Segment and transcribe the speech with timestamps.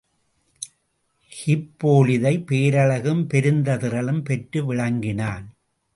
[1.31, 5.45] ஹிப்போலிதை பேரழகும் பெருந்ததிறலும பெற்று விளங்கினான்.